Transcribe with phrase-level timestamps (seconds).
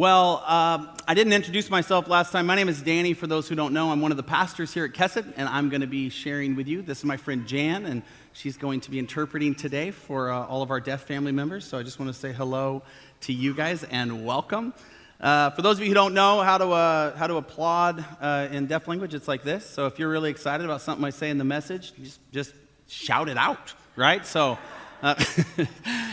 [0.00, 2.46] Well, uh, I didn't introduce myself last time.
[2.46, 3.12] My name is Danny.
[3.12, 5.68] For those who don't know, I'm one of the pastors here at Kesset, and I'm
[5.68, 6.80] going to be sharing with you.
[6.80, 8.02] This is my friend Jan, and
[8.32, 11.66] she's going to be interpreting today for uh, all of our deaf family members.
[11.66, 12.82] So I just want to say hello
[13.20, 14.72] to you guys and welcome.
[15.20, 18.48] Uh, for those of you who don't know how to, uh, how to applaud uh,
[18.50, 19.66] in deaf language, it's like this.
[19.66, 22.54] So if you're really excited about something I say in the message, just, just
[22.88, 24.24] shout it out, right?
[24.24, 24.56] So,
[25.02, 25.22] uh,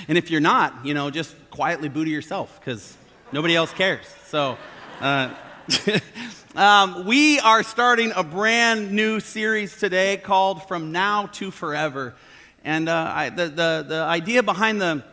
[0.09, 2.97] and if you're not, you know, just quietly boo to yourself because
[3.31, 4.05] nobody else cares.
[4.27, 4.57] So,
[5.01, 5.33] uh,
[6.55, 12.15] um, we are starting a brand new series today called From Now to Forever.
[12.63, 15.03] And uh, I, the, the, the idea behind the,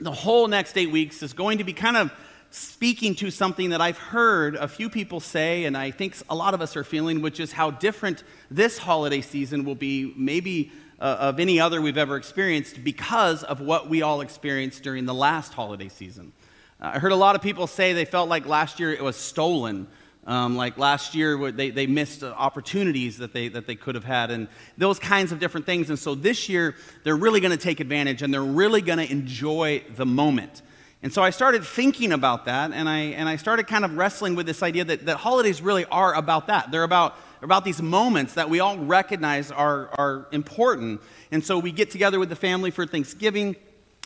[0.00, 2.12] the whole next eight weeks is going to be kind of
[2.50, 6.54] speaking to something that I've heard a few people say, and I think a lot
[6.54, 11.16] of us are feeling, which is how different this holiday season will be, maybe uh,
[11.20, 15.54] of any other we've ever experienced, because of what we all experienced during the last
[15.54, 16.32] holiday season.
[16.80, 19.16] Uh, I heard a lot of people say they felt like last year it was
[19.16, 19.86] stolen.
[20.26, 24.30] Um, like last year, they, they missed opportunities that they, that they could have had,
[24.30, 25.88] and those kinds of different things.
[25.88, 29.10] And so this year, they're really going to take advantage and they're really going to
[29.10, 30.62] enjoy the moment.
[31.02, 34.34] And so I started thinking about that, and I, and I started kind of wrestling
[34.34, 36.70] with this idea that, that holidays really are about that.
[36.70, 41.00] They're about, about these moments that we all recognize are, are important.
[41.32, 43.56] And so we get together with the family for Thanksgiving,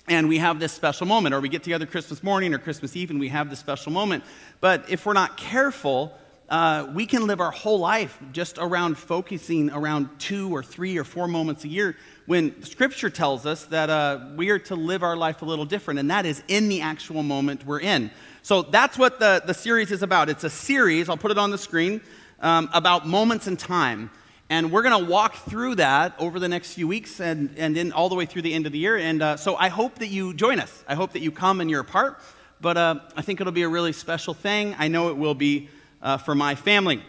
[0.07, 3.11] and we have this special moment, or we get together Christmas morning or Christmas Eve,
[3.11, 4.25] and we have this special moment.
[4.61, 6.13] But if we're not careful,
[6.49, 11.05] uh, we can live our whole life just around focusing around two or three or
[11.05, 15.17] four moments a year when Scripture tells us that uh, we are to live our
[15.17, 18.11] life a little different, and that is in the actual moment we're in.
[18.43, 20.29] So that's what the, the series is about.
[20.29, 22.03] It's a series, I'll put it on the screen,
[22.41, 24.11] um, about moments in time.
[24.55, 27.91] And we're going to walk through that over the next few weeks and, and then
[27.91, 28.97] all the way through the end of the year.
[28.97, 30.85] And uh, so I hope that you join us.
[30.87, 32.21] I hope that you come and you're a part.
[32.61, 34.77] But uh, I think it'll be a really special thing.
[34.79, 37.03] I know it will be uh, for my family.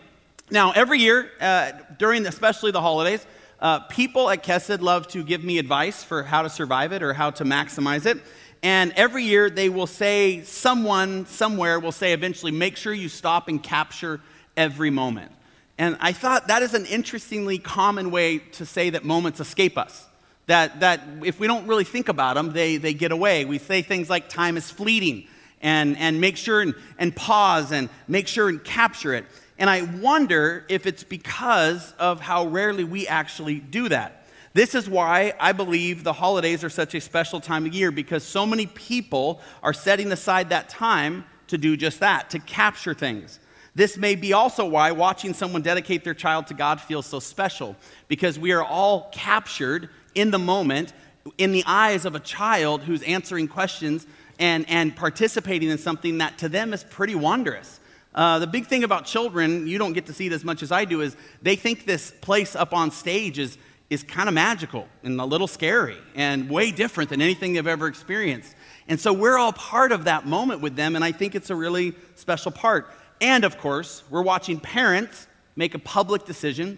[0.49, 3.23] Now, every year, uh, during especially the holidays,
[3.59, 7.13] uh, people at Kesed love to give me advice for how to survive it or
[7.13, 8.17] how to maximize it.
[8.63, 13.49] And every year they will say, someone somewhere will say eventually, make sure you stop
[13.49, 14.19] and capture
[14.57, 15.31] every moment.
[15.77, 20.07] And I thought that is an interestingly common way to say that moments escape us.
[20.47, 23.45] That, that if we don't really think about them, they, they get away.
[23.45, 25.27] We say things like time is fleeting
[25.61, 29.25] and, and make sure and, and pause and make sure and capture it.
[29.57, 34.27] And I wonder if it's because of how rarely we actually do that.
[34.53, 38.23] This is why I believe the holidays are such a special time of year because
[38.23, 43.39] so many people are setting aside that time to do just that, to capture things.
[43.75, 47.75] This may be also why watching someone dedicate their child to God feels so special
[48.07, 50.93] because we are all captured in the moment
[51.37, 54.07] in the eyes of a child who's answering questions
[54.39, 57.79] and, and participating in something that to them is pretty wondrous.
[58.13, 60.71] Uh, the big thing about children, you don't get to see it as much as
[60.71, 63.57] I do, is they think this place up on stage is,
[63.89, 67.87] is kind of magical and a little scary and way different than anything they've ever
[67.87, 68.55] experienced.
[68.87, 71.55] And so we're all part of that moment with them, and I think it's a
[71.55, 72.89] really special part.
[73.21, 76.77] And of course, we're watching parents make a public decision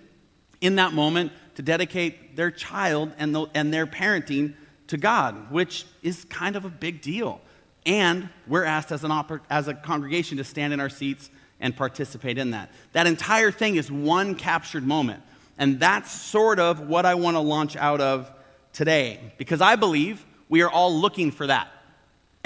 [0.61, 4.53] in that moment to dedicate their child and, the, and their parenting
[4.87, 7.41] to God, which is kind of a big deal.
[7.85, 11.75] And we're asked as, an oper- as a congregation to stand in our seats and
[11.75, 12.71] participate in that.
[12.93, 15.23] That entire thing is one captured moment.
[15.57, 18.31] And that's sort of what I want to launch out of
[18.73, 19.33] today.
[19.37, 21.69] Because I believe we are all looking for that.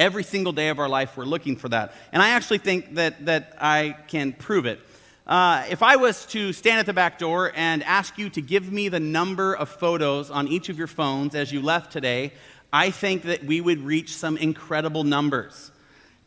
[0.02, 1.94] Every single day of our life, we're looking for that.
[2.12, 4.80] And I actually think that, that I can prove it.
[5.28, 8.72] Uh, if I was to stand at the back door and ask you to give
[8.72, 12.34] me the number of photos on each of your phones as you left today,
[12.74, 15.70] I think that we would reach some incredible numbers.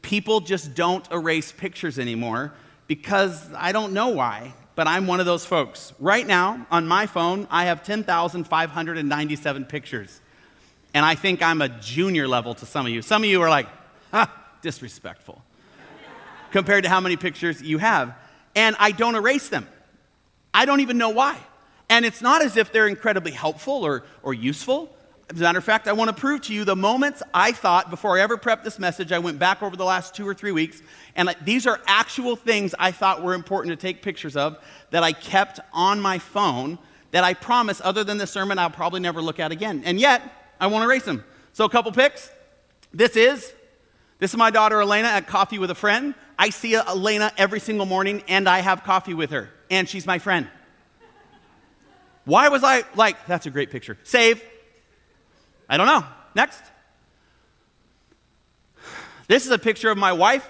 [0.03, 2.55] People just don't erase pictures anymore
[2.87, 5.93] because I don't know why, but I'm one of those folks.
[5.99, 10.21] Right now, on my phone, I have 10,597 pictures.
[10.94, 13.02] And I think I'm a junior level to some of you.
[13.02, 13.67] Some of you are like,
[14.12, 14.32] ah,
[14.62, 15.43] disrespectful
[16.52, 18.14] compared to how many pictures you have.
[18.55, 19.69] And I don't erase them.
[20.55, 21.37] I don't even know why.
[21.91, 24.88] And it's not as if they're incredibly helpful or, or useful.
[25.31, 27.91] As a matter of fact, I want to prove to you the moments I thought
[27.91, 29.11] before I ever prepped this message.
[29.11, 30.81] I went back over the last two or three weeks,
[31.17, 34.58] and these are actual things I thought were important to take pictures of
[34.91, 36.79] that I kept on my phone
[37.11, 39.82] that I promise, other than the sermon, I'll probably never look at again.
[39.85, 40.23] And yet,
[40.64, 41.25] I want to erase them.
[41.52, 42.31] So, a couple pics.
[42.93, 43.52] This is
[44.19, 46.14] this is my daughter Elena at coffee with a friend.
[46.38, 50.19] I see Elena every single morning, and I have coffee with her, and she's my
[50.19, 50.49] friend.
[52.25, 53.99] Why was I like, that's a great picture?
[54.02, 54.43] Save.
[55.69, 56.05] I don't know.
[56.34, 56.62] Next.
[59.28, 60.49] This is a picture of my wife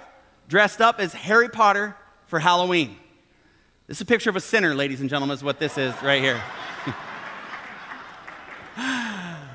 [0.49, 1.96] dressed up as Harry Potter
[2.26, 2.96] for Halloween.
[3.87, 6.22] This is a picture of a sinner, ladies and gentlemen, is what this is right
[6.22, 6.40] here.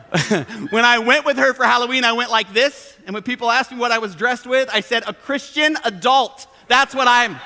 [0.72, 2.98] when I went with her for Halloween, I went like this.
[3.06, 6.48] And when people asked me what I was dressed with, I said, a Christian adult.
[6.68, 7.40] That's what I'm.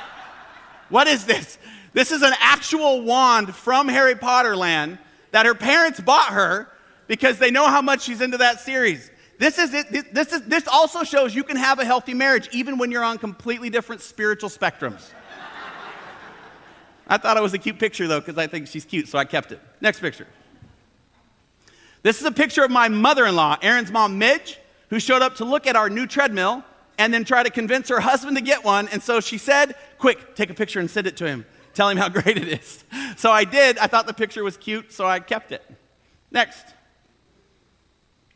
[0.89, 1.57] What is this?
[1.93, 4.97] This is an actual wand from Harry Potter land
[5.31, 6.69] that her parents bought her
[7.07, 9.11] because they know how much she's into that series.
[9.39, 10.13] This is it.
[10.13, 13.17] This, is, this also shows you can have a healthy marriage even when you're on
[13.17, 15.09] completely different spiritual spectrums.
[17.07, 19.25] I thought it was a cute picture though because I think she's cute, so I
[19.25, 19.59] kept it.
[19.81, 20.27] Next picture.
[22.03, 24.59] This is a picture of my mother in law, Aaron's mom, Midge,
[24.89, 26.63] who showed up to look at our new treadmill
[26.97, 28.87] and then try to convince her husband to get one.
[28.89, 31.45] And so she said, Quick, take a picture and send it to him.
[31.73, 32.83] Tell him how great it is.
[33.17, 33.77] So I did.
[33.77, 35.63] I thought the picture was cute, so I kept it.
[36.29, 36.65] Next.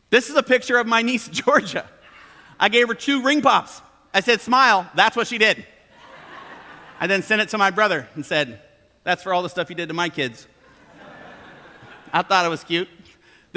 [0.10, 1.86] This is a picture of my niece, Georgia.
[2.60, 3.82] I gave her two ring pops.
[4.14, 4.90] I said, Smile.
[4.96, 5.66] That's what she did.
[7.00, 8.62] I then sent it to my brother and said,
[9.04, 10.48] That's for all the stuff you did to my kids.
[12.14, 12.88] I thought it was cute.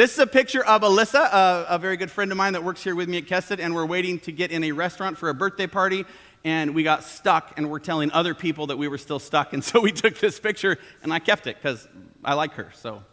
[0.00, 2.82] This is a picture of Alyssa, a, a, very good friend of mine that works
[2.82, 5.34] here with me at Kesset, and we're waiting to get in a restaurant for a
[5.34, 6.06] birthday party,
[6.42, 9.62] and we got stuck, and we're telling other people that we were still stuck, and
[9.64, 11.86] so we took this picture, and I kept it because
[12.24, 12.72] I like her.
[12.76, 13.04] So,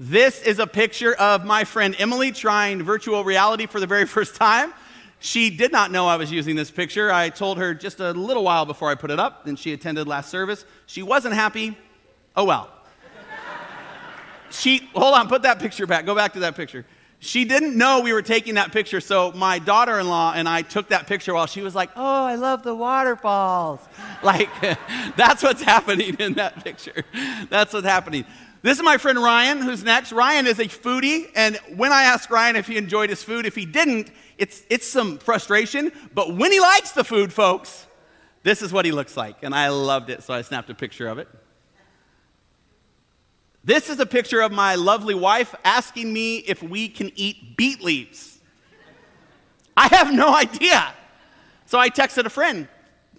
[0.00, 4.34] this is a picture of my friend Emily trying virtual reality for the very first
[4.34, 4.72] time.
[5.18, 7.12] She did not know I was using this picture.
[7.12, 10.08] I told her just a little while before I put it up, and she attended
[10.08, 10.64] last service.
[10.86, 11.76] She wasn't happy.
[12.34, 12.71] Oh well
[14.52, 16.06] she, hold on, put that picture back.
[16.06, 16.84] Go back to that picture.
[17.24, 20.62] She didn't know we were taking that picture, so my daughter in law and I
[20.62, 23.80] took that picture while she was like, Oh, I love the waterfalls.
[24.24, 24.48] Like,
[25.16, 27.04] that's what's happening in that picture.
[27.50, 28.24] That's what's happening.
[28.62, 30.12] This is my friend Ryan, who's next.
[30.12, 33.56] Ryan is a foodie, and when I asked Ryan if he enjoyed his food, if
[33.56, 35.90] he didn't, it's, it's some frustration.
[36.14, 37.86] But when he likes the food, folks,
[38.44, 39.42] this is what he looks like.
[39.42, 41.28] And I loved it, so I snapped a picture of it.
[43.64, 47.82] This is a picture of my lovely wife asking me if we can eat beet
[47.82, 48.40] leaves.
[49.76, 50.92] I have no idea.
[51.66, 52.68] So I texted a friend.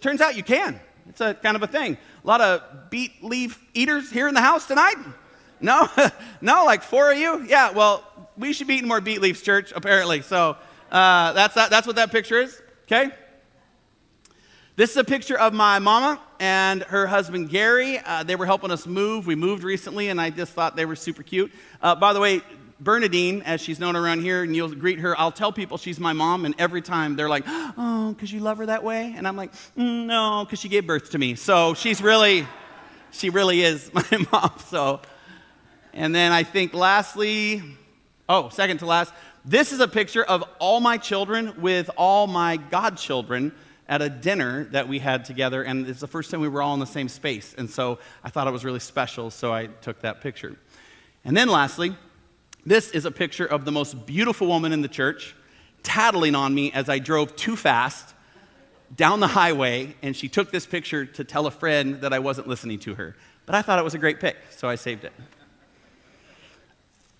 [0.01, 0.79] Turns out you can.
[1.07, 1.97] It's a kind of a thing.
[2.23, 4.95] A lot of beet leaf eaters here in the house tonight?
[5.61, 5.87] No?
[6.41, 7.45] no, like four of you?
[7.45, 8.03] Yeah, well,
[8.37, 10.21] we should be eating more beet leaves, church, apparently.
[10.21, 10.57] So
[10.91, 13.11] uh, that's, that, that's what that picture is, okay?
[14.75, 17.99] This is a picture of my mama and her husband Gary.
[17.99, 19.27] Uh, they were helping us move.
[19.27, 21.51] We moved recently, and I just thought they were super cute.
[21.79, 22.41] Uh, by the way,
[22.79, 26.13] Bernadine, as she's known around here, and you'll greet her, I'll tell people she's my
[26.13, 29.13] mom, and every time they're like, oh, because you love her that way?
[29.15, 31.35] And I'm like, mm, no, because she gave birth to me.
[31.35, 32.47] So she's really,
[33.11, 34.53] she really is my mom.
[34.69, 35.01] So,
[35.93, 37.61] and then I think lastly,
[38.27, 39.13] oh, second to last,
[39.45, 43.51] this is a picture of all my children with all my godchildren
[43.87, 46.73] at a dinner that we had together, and it's the first time we were all
[46.73, 47.53] in the same space.
[47.57, 50.55] And so I thought it was really special, so I took that picture.
[51.25, 51.95] And then lastly,
[52.65, 55.35] this is a picture of the most beautiful woman in the church
[55.83, 58.13] tattling on me as I drove too fast
[58.95, 62.47] down the highway, and she took this picture to tell a friend that I wasn't
[62.47, 63.15] listening to her.
[63.45, 65.13] But I thought it was a great pic, so I saved it.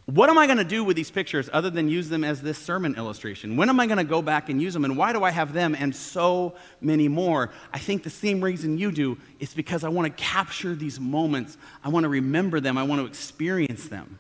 [0.05, 2.57] What am I going to do with these pictures other than use them as this
[2.57, 3.55] sermon illustration?
[3.55, 4.83] When am I going to go back and use them?
[4.83, 7.51] And why do I have them and so many more?
[7.71, 11.57] I think the same reason you do is because I want to capture these moments.
[11.85, 12.77] I want to remember them.
[12.77, 14.19] I want to experience them.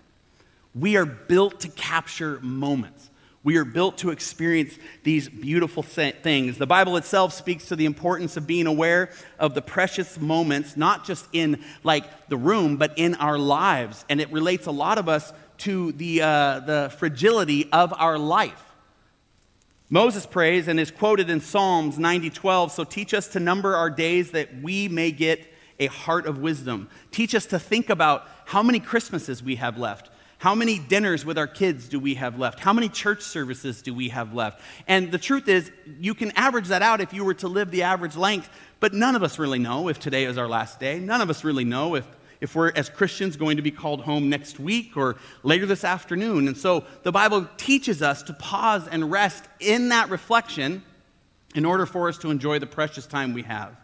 [0.73, 3.09] We are built to capture moments.
[3.43, 6.57] We are built to experience these beautiful things.
[6.57, 11.05] The Bible itself speaks to the importance of being aware of the precious moments, not
[11.05, 14.05] just in like the room, but in our lives.
[14.07, 15.33] And it relates a lot of us
[15.63, 18.73] to the, uh, the fragility of our life.
[19.89, 24.31] Moses prays and is quoted in Psalms 90:12, so teach us to number our days
[24.31, 26.89] that we may get a heart of wisdom.
[27.11, 30.09] Teach us to think about how many Christmases we have left.
[30.39, 32.59] How many dinners with our kids do we have left?
[32.59, 34.59] How many church services do we have left?
[34.89, 37.83] And the truth is, you can average that out if you were to live the
[37.83, 38.49] average length,
[38.81, 40.99] but none of us really know if today is our last day.
[40.99, 42.05] None of us really know if
[42.43, 46.49] if we're, as Christians, going to be called home next week or later this afternoon.
[46.49, 50.83] And so the Bible teaches us to pause and rest in that reflection
[51.55, 53.77] in order for us to enjoy the precious time we have.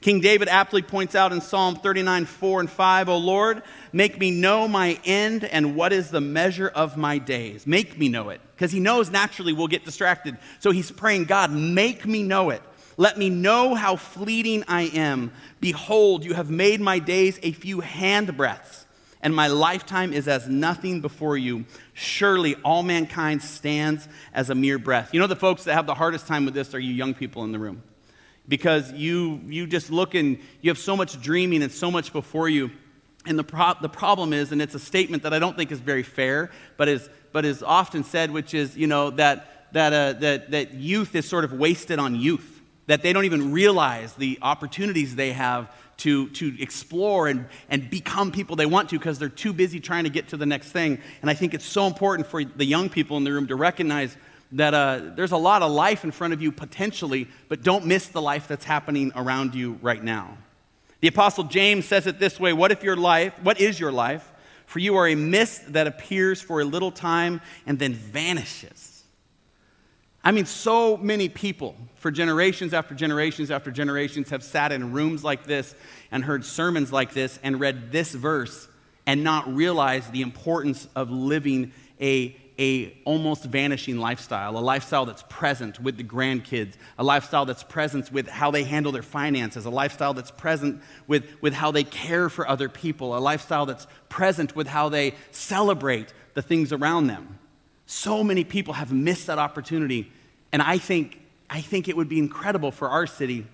[0.00, 3.62] King David aptly points out in Psalm 39, 4 and 5, O Lord,
[3.92, 7.64] make me know my end and what is the measure of my days.
[7.64, 8.40] Make me know it.
[8.56, 10.36] Because he knows naturally we'll get distracted.
[10.58, 12.62] So he's praying, God, make me know it.
[13.00, 15.32] Let me know how fleeting I am.
[15.58, 18.84] Behold, you have made my days a few handbreadths,
[19.22, 21.64] and my lifetime is as nothing before you.
[21.94, 25.14] Surely all mankind stands as a mere breath.
[25.14, 27.42] You know, the folks that have the hardest time with this are you young people
[27.44, 27.82] in the room.
[28.50, 32.48] because you, you just look and you have so much dreaming and so much before
[32.48, 32.70] you.
[33.24, 35.78] And the, pro- the problem is, and it's a statement that I don't think is
[35.78, 40.12] very fair, but is, but is often said, which is, you know, that, that, uh,
[40.20, 42.59] that, that youth is sort of wasted on youth,
[42.90, 48.32] that they don't even realize the opportunities they have to, to explore and, and become
[48.32, 50.98] people they want to because they're too busy trying to get to the next thing.
[51.22, 54.16] And I think it's so important for the young people in the room to recognize
[54.52, 58.08] that uh, there's a lot of life in front of you potentially, but don't miss
[58.08, 60.36] the life that's happening around you right now.
[60.98, 64.28] The Apostle James says it this way What if your life, what is your life?
[64.66, 68.89] For you are a mist that appears for a little time and then vanishes.
[70.22, 75.24] I mean, so many people for generations after generations after generations have sat in rooms
[75.24, 75.74] like this
[76.10, 78.68] and heard sermons like this and read this verse
[79.06, 85.24] and not realized the importance of living a a almost vanishing lifestyle, a lifestyle that's
[85.30, 89.70] present with the grandkids, a lifestyle that's present with how they handle their finances, a
[89.70, 94.54] lifestyle that's present with, with how they care for other people, a lifestyle that's present
[94.54, 97.39] with how they celebrate the things around them.
[97.90, 100.12] So many people have missed that opportunity,
[100.52, 101.20] and I think,
[101.50, 103.48] I think it would be incredible for our city,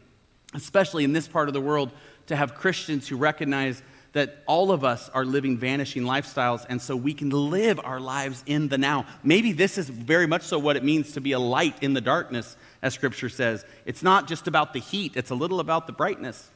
[0.52, 1.90] especially in this part of the world,
[2.26, 6.94] to have Christians who recognize that all of us are living vanishing lifestyles, and so
[6.94, 9.06] we can live our lives in the now.
[9.24, 12.02] Maybe this is very much so what it means to be a light in the
[12.02, 13.64] darkness, as Scripture says.
[13.86, 16.50] It's not just about the heat, it's a little about the brightness.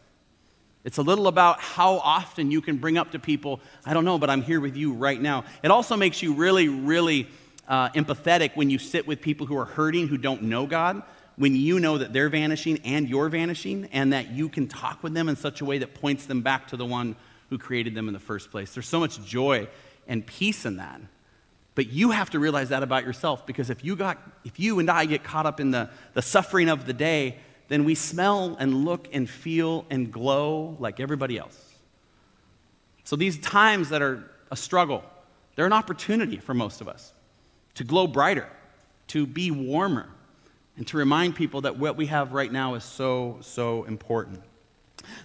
[0.84, 4.18] It's a little about how often you can bring up to people, I don't know,
[4.18, 5.44] but I'm here with you right now.
[5.62, 7.26] It also makes you really, really
[7.71, 11.03] uh, empathetic when you sit with people who are hurting, who don't know God,
[11.37, 15.15] when you know that they're vanishing and you're vanishing, and that you can talk with
[15.15, 17.15] them in such a way that points them back to the one
[17.49, 18.75] who created them in the first place.
[18.75, 19.69] There's so much joy
[20.09, 21.00] and peace in that.
[21.77, 24.91] But you have to realize that about yourself because if you, got, if you and
[24.91, 28.85] I get caught up in the, the suffering of the day, then we smell and
[28.85, 31.57] look and feel and glow like everybody else.
[33.05, 35.05] So these times that are a struggle,
[35.55, 37.12] they're an opportunity for most of us
[37.75, 38.49] to glow brighter,
[39.09, 40.09] to be warmer,
[40.77, 44.43] and to remind people that what we have right now is so, so important.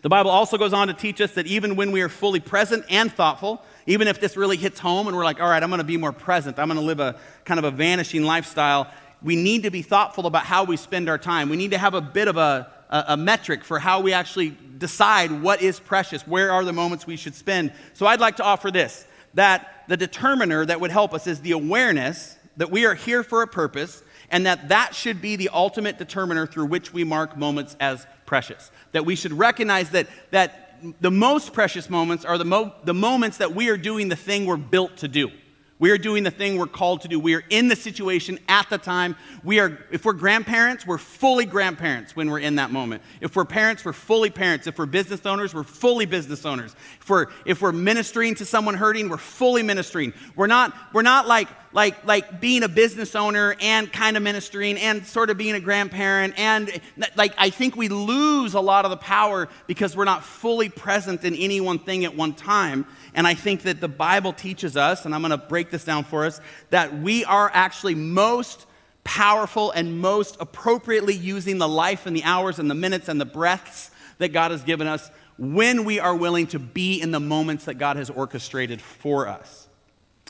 [0.02, 2.86] The Bible also goes on to teach us that even when we are fully present
[2.90, 5.80] and thoughtful, even if this really hits home and we're like, all right, I'm going
[5.80, 9.36] to be more present, I'm going to live a kind of a vanishing lifestyle, we
[9.36, 11.50] need to be thoughtful about how we spend our time.
[11.50, 14.56] We need to have a bit of a, a, a metric for how we actually
[14.78, 17.72] decide what is precious, where are the moments we should spend.
[17.94, 21.52] So I'd like to offer this that the determiner that would help us is the
[21.52, 25.98] awareness that we are here for a purpose and that that should be the ultimate
[25.98, 28.72] determiner through which we mark moments as precious.
[28.92, 30.66] That we should recognize that, that
[31.00, 34.46] the most precious moments are the, mo- the moments that we are doing the thing
[34.46, 35.32] we're built to do.
[35.78, 37.20] We are doing the thing we're called to do.
[37.20, 39.18] We are in the situation at the time.
[39.44, 43.04] We are, if we're grandparents, we're fully grandparents when we're in that moment.
[43.20, 44.68] If we're parents, we're fully parents.
[44.68, 46.74] If we're business owners, we're fully business owners.
[47.02, 50.14] If we're, if we're ministering to someone hurting, we're fully ministering.
[50.38, 54.78] We're not, we're not like, like, like being a business owner and kind of ministering
[54.78, 56.40] and sort of being a grandparent.
[56.40, 56.72] And
[57.18, 61.26] like, I think we lose a lot of the power because we're not fully present
[61.26, 62.88] in any one thing at one time.
[63.16, 66.04] And I think that the Bible teaches us, and I'm going to break this down
[66.04, 68.66] for us, that we are actually most
[69.06, 73.26] powerful and most appropriately using the life and the hours and the minutes and the
[73.26, 77.66] breaths that God has given us when we are willing to be in the moments
[77.66, 79.70] that God has orchestrated for us.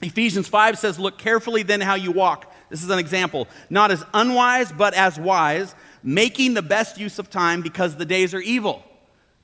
[0.02, 2.54] Ephesians 5 says, Look carefully then how you walk.
[2.70, 3.48] This is an example.
[3.70, 5.74] Not as unwise, but as wise,
[6.04, 8.84] making the best use of time because the days are evil.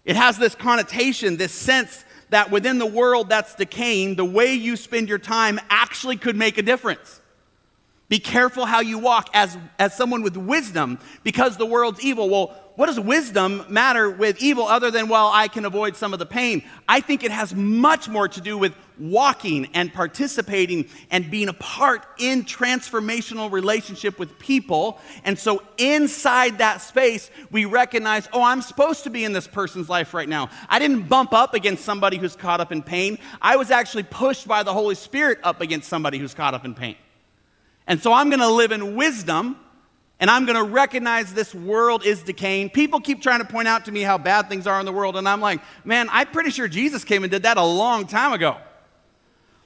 [0.03, 4.75] It has this connotation, this sense that within the world that's decaying, the way you
[4.75, 7.21] spend your time actually could make a difference.
[8.09, 12.27] Be careful how you walk as, as someone with wisdom because the world's evil.
[12.29, 16.19] Well, what does wisdom matter with evil other than, well, I can avoid some of
[16.19, 16.63] the pain?
[16.89, 21.53] I think it has much more to do with walking and participating and being a
[21.53, 24.99] part in transformational relationship with people.
[25.23, 29.89] And so inside that space, we recognize, oh, I'm supposed to be in this person's
[29.89, 30.49] life right now.
[30.69, 33.17] I didn't bump up against somebody who's caught up in pain.
[33.41, 36.75] I was actually pushed by the Holy Spirit up against somebody who's caught up in
[36.75, 36.95] pain.
[37.87, 39.57] And so I'm going to live in wisdom
[40.21, 42.69] and I'm going to recognize this world is decaying.
[42.69, 45.17] People keep trying to point out to me how bad things are in the world,
[45.17, 48.31] and I'm like, man, I'm pretty sure Jesus came and did that a long time
[48.31, 48.57] ago.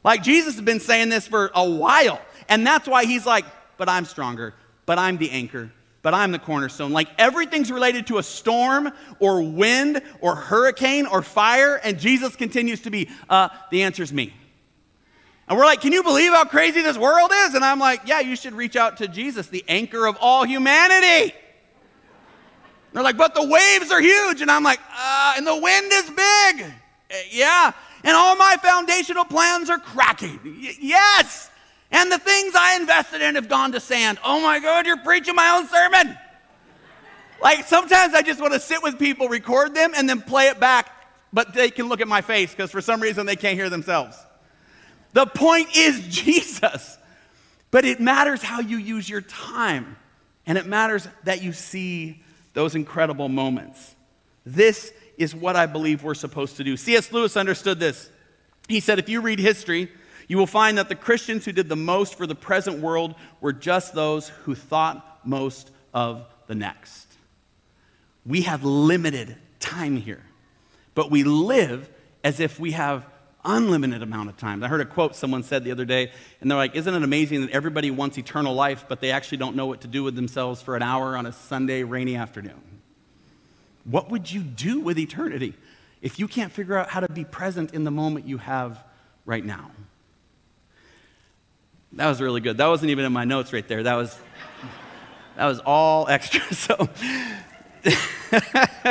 [0.06, 3.44] Like, Jesus has been saying this for a while, and that's why he's like,
[3.76, 4.54] but I'm stronger,
[4.86, 5.72] but I'm the anchor,
[6.04, 6.92] but I'm the cornerstone.
[6.92, 12.82] Like, everything's related to a storm or wind or hurricane or fire, and Jesus continues
[12.82, 14.32] to be, uh, the answer's me.
[15.48, 17.56] And we're like, can you believe how crazy this world is?
[17.56, 21.34] And I'm like, yeah, you should reach out to Jesus, the anchor of all humanity.
[22.94, 24.42] They're like, but the waves are huge.
[24.42, 26.72] And I'm like, uh, and the wind is big.
[27.12, 27.72] Uh, yeah.
[28.06, 30.40] And all my foundational plans are cracking.
[30.46, 31.50] Y- yes.
[31.92, 34.20] And the things I invested in have gone to sand.
[34.24, 36.18] Oh my God, you're preaching my own sermon.
[37.42, 40.60] Like sometimes I just want to sit with people, record them, and then play it
[40.60, 40.92] back,
[41.34, 44.18] but they can look at my face because for some reason they can't hear themselves.
[45.14, 47.00] The point is Jesus.
[47.72, 49.98] But it matters how you use your time,
[50.46, 53.96] and it matters that you see those incredible moments.
[54.46, 56.78] This is what I believe we're supposed to do.
[56.78, 57.12] C.S.
[57.12, 58.10] Lewis understood this.
[58.68, 59.92] He said, if you read history,
[60.28, 63.54] you will find that the Christians who did the most for the present world were
[63.54, 67.08] just those who thought most of the next.
[68.26, 70.24] We have limited time here,
[70.96, 71.90] but we live
[72.24, 73.06] as if we have
[73.44, 74.64] unlimited amount of time.
[74.64, 77.42] I heard a quote someone said the other day, and they're like, Isn't it amazing
[77.42, 80.62] that everybody wants eternal life, but they actually don't know what to do with themselves
[80.62, 82.82] for an hour on a Sunday rainy afternoon?
[83.86, 85.54] What would you do with eternity
[86.02, 88.84] if you can't figure out how to be present in the moment you have
[89.26, 89.72] right now?
[91.94, 92.58] That was really good.
[92.58, 93.84] That wasn't even in my notes right there.
[93.84, 94.18] That was
[95.38, 96.42] that was all extra.
[96.54, 96.76] So
[98.34, 98.90] oh.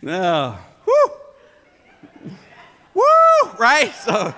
[0.00, 0.56] no.
[0.84, 1.10] Whew.
[2.94, 3.50] Woo!
[3.58, 3.92] Right?
[3.94, 4.34] So,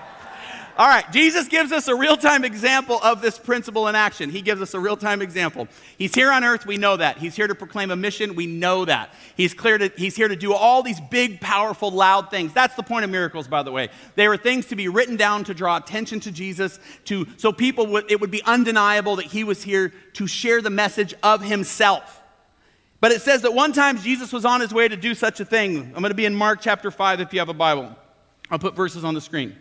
[0.75, 4.31] all right, Jesus gives us a real time example of this principle in action.
[4.31, 5.67] He gives us a real time example.
[5.97, 7.19] He's here on earth, we know that.
[7.19, 9.13] He's here to proclaim a mission, we know that.
[9.37, 12.53] He's, clear to, he's here to do all these big, powerful, loud things.
[12.53, 13.89] That's the point of miracles, by the way.
[14.15, 17.85] They were things to be written down to draw attention to Jesus, to, so people
[17.87, 22.21] would, it would be undeniable that he was here to share the message of himself.
[22.99, 25.45] But it says that one time Jesus was on his way to do such a
[25.45, 25.77] thing.
[25.93, 27.95] I'm going to be in Mark chapter 5 if you have a Bible.
[28.49, 29.55] I'll put verses on the screen.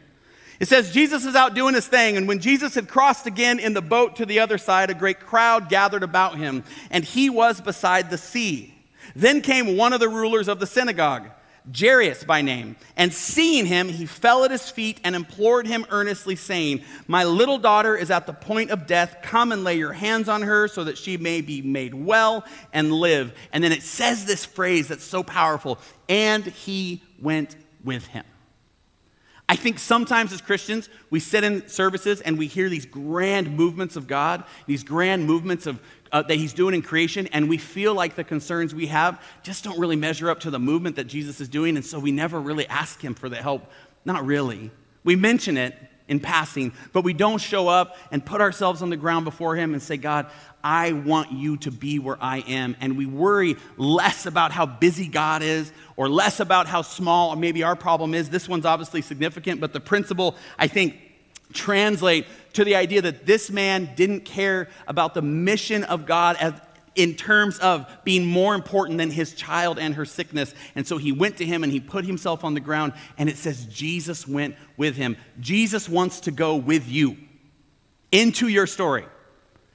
[0.62, 3.74] It says, Jesus is out doing his thing, and when Jesus had crossed again in
[3.74, 7.60] the boat to the other side, a great crowd gathered about him, and he was
[7.60, 8.72] beside the sea.
[9.16, 11.28] Then came one of the rulers of the synagogue,
[11.76, 16.36] Jairus by name, and seeing him, he fell at his feet and implored him earnestly,
[16.36, 19.16] saying, My little daughter is at the point of death.
[19.20, 22.92] Come and lay your hands on her so that she may be made well and
[22.92, 23.36] live.
[23.52, 28.22] And then it says this phrase that's so powerful, and he went with him.
[29.52, 33.96] I think sometimes as Christians, we sit in services and we hear these grand movements
[33.96, 35.78] of God, these grand movements of,
[36.10, 39.62] uh, that He's doing in creation, and we feel like the concerns we have just
[39.62, 42.40] don't really measure up to the movement that Jesus is doing, and so we never
[42.40, 43.70] really ask Him for the help.
[44.06, 44.70] Not really.
[45.04, 45.76] We mention it
[46.08, 49.72] in passing, but we don't show up and put ourselves on the ground before Him
[49.72, 50.26] and say, God,
[50.64, 52.76] I want you to be where I am.
[52.80, 57.62] And we worry less about how busy God is or less about how small maybe
[57.62, 58.30] our problem is.
[58.30, 60.96] This one's obviously significant, but the principle, I think,
[61.52, 66.54] translate to the idea that this man didn't care about the mission of God as,
[66.94, 70.54] in terms of being more important than his child and her sickness.
[70.74, 73.36] And so he went to him and he put himself on the ground, and it
[73.36, 75.16] says Jesus went with him.
[75.40, 77.16] Jesus wants to go with you
[78.10, 79.06] into your story.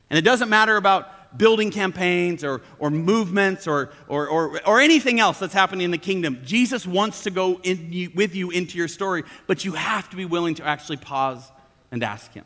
[0.10, 5.20] And it doesn't matter about building campaigns or, or movements or, or, or, or anything
[5.20, 6.40] else that's happening in the kingdom.
[6.44, 10.26] Jesus wants to go in, with you into your story, but you have to be
[10.26, 11.52] willing to actually pause
[11.92, 12.46] and ask Him.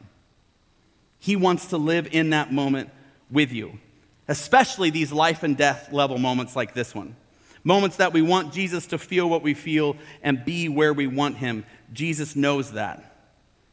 [1.19, 2.89] He wants to live in that moment
[3.29, 3.79] with you,
[4.27, 7.15] especially these life and death level moments like this one.
[7.63, 11.37] Moments that we want Jesus to feel what we feel and be where we want
[11.37, 11.65] Him.
[11.93, 13.15] Jesus knows that.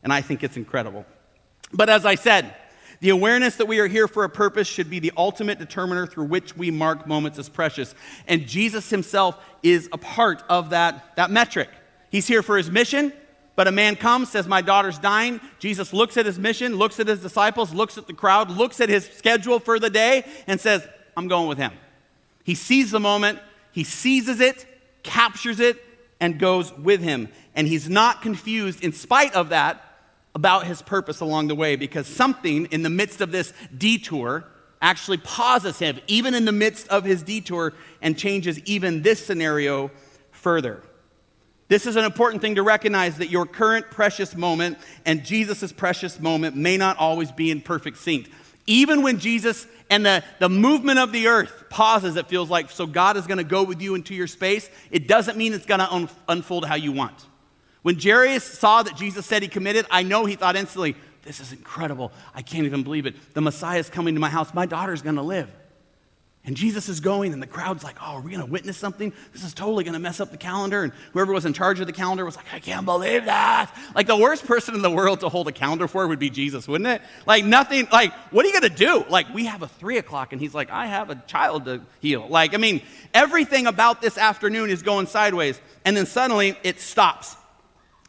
[0.02, 1.06] And I think it's incredible.
[1.72, 2.54] But as I said,
[3.00, 6.24] the awareness that we are here for a purpose should be the ultimate determiner through
[6.24, 7.94] which we mark moments as precious.
[8.26, 11.68] And Jesus himself is a part of that, that metric.
[12.10, 13.12] He's here for his mission,
[13.58, 15.40] but a man comes, says, My daughter's dying.
[15.58, 18.88] Jesus looks at his mission, looks at his disciples, looks at the crowd, looks at
[18.88, 21.72] his schedule for the day, and says, I'm going with him.
[22.44, 23.40] He sees the moment,
[23.72, 24.64] he seizes it,
[25.02, 25.76] captures it,
[26.20, 27.30] and goes with him.
[27.56, 29.82] And he's not confused, in spite of that,
[30.36, 34.44] about his purpose along the way because something in the midst of this detour
[34.80, 39.90] actually pauses him, even in the midst of his detour, and changes even this scenario
[40.30, 40.80] further.
[41.68, 46.18] This is an important thing to recognize that your current precious moment and Jesus' precious
[46.18, 48.30] moment may not always be in perfect sync.
[48.66, 52.86] Even when Jesus and the, the movement of the earth pauses, it feels like, so
[52.86, 55.80] God is going to go with you into your space, it doesn't mean it's going
[55.80, 57.26] to un- unfold how you want.
[57.82, 61.52] When Jairus saw that Jesus said he committed, I know he thought instantly, this is
[61.52, 62.12] incredible.
[62.34, 63.34] I can't even believe it.
[63.34, 64.54] The Messiah is coming to my house.
[64.54, 65.50] My daughter's going to live.
[66.48, 69.12] And Jesus is going, and the crowd's like, oh, are we going to witness something?
[69.34, 70.82] This is totally going to mess up the calendar.
[70.82, 73.70] And whoever was in charge of the calendar was like, I can't believe that.
[73.94, 76.66] Like, the worst person in the world to hold a calendar for would be Jesus,
[76.66, 77.02] wouldn't it?
[77.26, 79.04] Like, nothing, like, what are you going to do?
[79.10, 82.26] Like, we have a three o'clock, and he's like, I have a child to heal.
[82.26, 82.80] Like, I mean,
[83.12, 85.60] everything about this afternoon is going sideways.
[85.84, 87.36] And then suddenly it stops.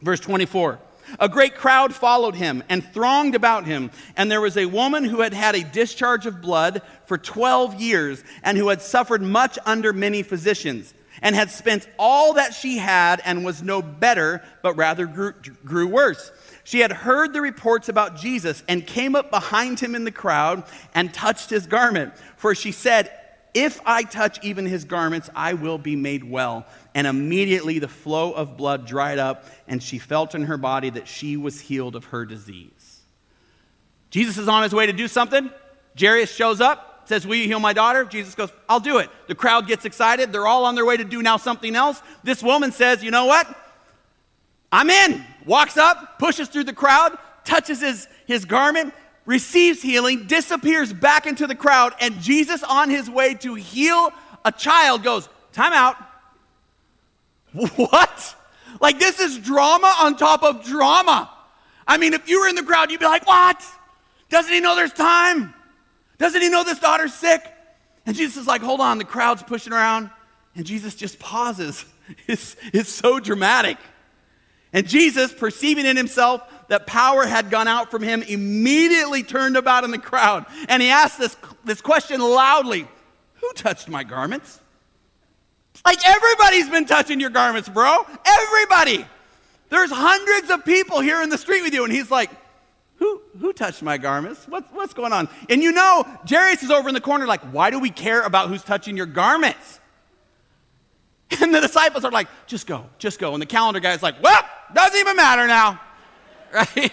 [0.02, 0.80] Verse 24.
[1.20, 3.92] A great crowd followed him and thronged about him.
[4.18, 8.24] And there was a woman who had had a discharge of blood for 12 years
[8.44, 13.22] and who had suffered much under many physicians and had spent all that she had
[13.26, 15.34] and was no better, but rather grew,
[15.66, 16.32] grew worse.
[16.64, 20.64] She had heard the reports about Jesus and came up behind him in the crowd
[20.94, 22.14] and touched his garment.
[22.38, 23.12] For she said,
[23.54, 28.32] If I touch even his garments, I will be made well and immediately the flow
[28.32, 32.06] of blood dried up, and she felt in her body that she was healed of
[32.06, 33.02] her disease.
[34.10, 35.50] Jesus is on his way to do something.
[36.00, 38.06] Jairus shows up, says, Will you heal my daughter?
[38.06, 39.10] Jesus goes, I'll do it.
[39.28, 40.32] The crowd gets excited.
[40.32, 42.02] They're all on their way to do now something else.
[42.24, 43.48] This woman says, You know what?
[44.72, 45.26] I'm in.
[45.46, 48.94] Walks up, pushes through the crowd, touches his, his garment,
[49.30, 54.12] receives healing, disappears back into the crowd, and Jesus, on his way to heal
[54.44, 55.96] a child, goes, Time out.
[57.76, 58.36] What?
[58.82, 61.30] Like, this is drama on top of drama.
[61.88, 63.64] I mean, if you were in the crowd, you'd be like, What?
[64.30, 65.54] Doesn't he know there's time?
[66.18, 67.44] Doesn't he know this daughter's sick?
[68.08, 70.10] And Jesus is like, Hold on, the crowd's pushing around.
[70.56, 71.86] And Jesus just pauses.
[72.28, 73.78] It's, it's so dramatic.
[74.74, 79.84] And Jesus, perceiving in himself that power had gone out from him, immediately turned about
[79.84, 80.46] in the crowd.
[80.70, 82.88] And he asked this, this question loudly
[83.36, 84.60] Who touched my garments?
[85.86, 88.06] Like everybody's been touching your garments, bro.
[88.26, 89.06] Everybody.
[89.70, 91.84] There's hundreds of people here in the street with you.
[91.84, 92.32] And he's like,
[92.98, 94.46] who, who touched my garments?
[94.48, 95.30] What, what's going on?
[95.48, 98.50] And you know, Jairus is over in the corner, like, why do we care about
[98.50, 99.80] who's touching your garments?
[101.42, 103.34] And the disciples are like, just go, just go.
[103.34, 104.42] And the calendar guy's like, well,
[104.74, 105.80] doesn't even matter now.
[106.54, 106.92] Right?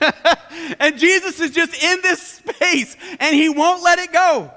[0.78, 4.52] and Jesus is just in this space and he won't let it go.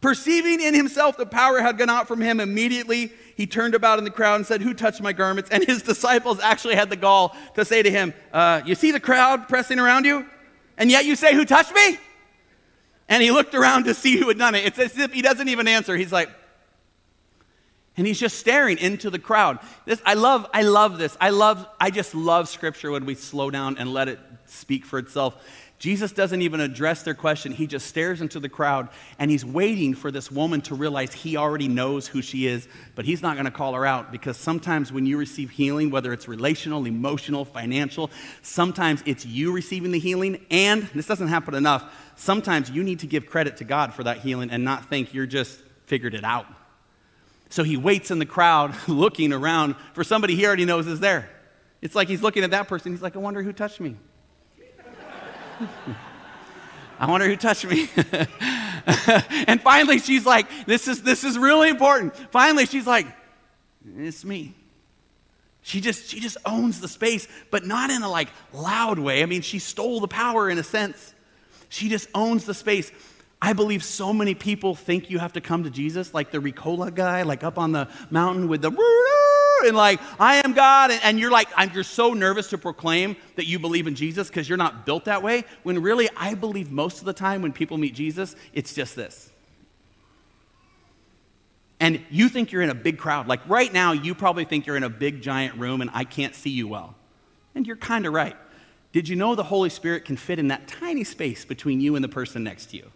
[0.00, 4.04] Perceiving in himself the power had gone out from him, immediately he turned about in
[4.04, 5.50] the crowd and said, Who touched my garments?
[5.50, 9.00] And his disciples actually had the gall to say to him, uh, You see the
[9.00, 10.26] crowd pressing around you?
[10.76, 11.98] And yet you say, Who touched me?
[13.08, 14.66] And he looked around to see who had done it.
[14.66, 15.96] It's as if he doesn't even answer.
[15.96, 16.28] He's like,
[17.98, 19.58] and he's just staring into the crowd.
[19.84, 21.16] This, I love, I love this.
[21.20, 24.98] I love, I just love scripture when we slow down and let it speak for
[24.98, 25.36] itself.
[25.78, 27.52] Jesus doesn't even address their question.
[27.52, 31.36] He just stares into the crowd and he's waiting for this woman to realize he
[31.36, 34.92] already knows who she is, but he's not going to call her out because sometimes
[34.92, 38.10] when you receive healing, whether it's relational, emotional, financial,
[38.42, 40.44] sometimes it's you receiving the healing.
[40.50, 41.84] And this doesn't happen enough.
[42.16, 45.26] Sometimes you need to give credit to God for that healing and not think you're
[45.26, 46.46] just figured it out.
[47.50, 51.30] So he waits in the crowd looking around for somebody he already knows is there.
[51.80, 52.92] It's like he's looking at that person.
[52.92, 53.96] He's like, I wonder who touched me.
[57.00, 57.88] I wonder who touched me.
[59.46, 62.16] and finally, she's like, this is, this is really important.
[62.32, 63.06] Finally, she's like,
[63.96, 64.54] it's me.
[65.62, 69.22] She just, she just owns the space, but not in a like loud way.
[69.22, 71.14] I mean, she stole the power in a sense.
[71.68, 72.90] She just owns the space.
[73.40, 76.92] I believe so many people think you have to come to Jesus, like the Ricola
[76.92, 78.70] guy, like up on the mountain with the
[79.66, 80.90] and like, I am God.
[81.02, 84.48] And, you're like, I'm, you're so nervous to proclaim that you believe in Jesus because
[84.48, 85.44] you're not built that way.
[85.62, 89.30] When really, I believe most of the time when people meet Jesus, it's just this.
[91.80, 93.28] And you think you're in a big crowd.
[93.28, 96.34] Like right now, you probably think you're in a big giant room and I can't
[96.34, 96.96] see you well.
[97.54, 98.36] And you're kind of right.
[98.90, 102.04] Did you know the Holy Spirit can fit in that tiny space between you and
[102.04, 102.90] the person next to you?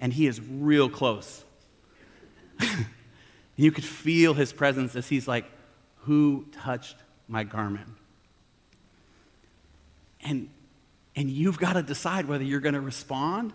[0.00, 1.44] And He is real close.
[3.56, 5.46] you could feel His presence as He's like,
[6.06, 6.96] who touched
[7.28, 7.88] my garment?
[10.22, 10.48] And,
[11.14, 13.52] and you've got to decide whether you're going to respond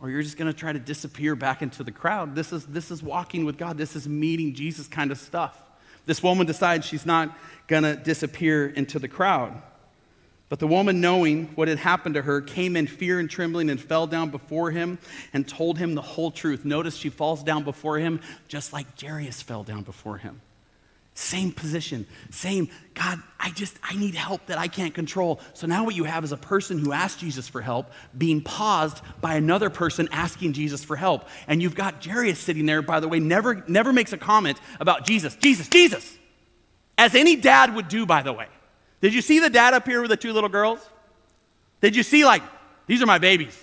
[0.00, 2.34] or you're just going to try to disappear back into the crowd.
[2.34, 5.62] This is, this is walking with God, this is meeting Jesus kind of stuff.
[6.06, 7.36] This woman decides she's not
[7.68, 9.62] going to disappear into the crowd.
[10.52, 13.80] But the woman, knowing what had happened to her, came in fear and trembling and
[13.80, 14.98] fell down before him
[15.32, 16.62] and told him the whole truth.
[16.62, 20.42] Notice she falls down before him just like Jairus fell down before him.
[21.14, 25.40] Same position, same, God, I just, I need help that I can't control.
[25.54, 29.00] So now what you have is a person who asked Jesus for help being paused
[29.22, 31.30] by another person asking Jesus for help.
[31.46, 35.06] And you've got Jairus sitting there, by the way, never, never makes a comment about
[35.06, 36.14] Jesus, Jesus, Jesus,
[36.98, 38.48] as any dad would do, by the way.
[39.02, 40.78] Did you see the dad up here with the two little girls?
[41.82, 42.42] Did you see, like,
[42.86, 43.60] these are my babies?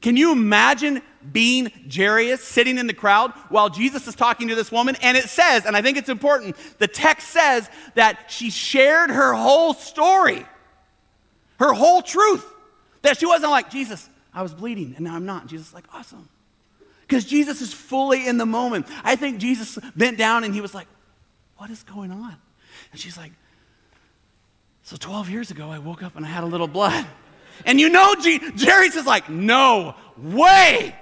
[0.00, 4.72] Can you imagine being Jairus sitting in the crowd while Jesus is talking to this
[4.72, 4.96] woman?
[5.00, 9.32] And it says, and I think it's important, the text says that she shared her
[9.34, 10.44] whole story,
[11.60, 12.44] her whole truth.
[13.02, 15.46] That she wasn't like, Jesus, I was bleeding and now I'm not.
[15.46, 16.28] Jesus like, awesome.
[17.02, 18.86] Because Jesus is fully in the moment.
[19.04, 20.86] I think Jesus bent down and he was like,
[21.58, 22.36] what is going on?
[22.90, 23.32] And she's like,
[24.82, 27.06] so 12 years ago, I woke up and I had a little blood.
[27.64, 30.96] And you know, G- Jairus is like, no way.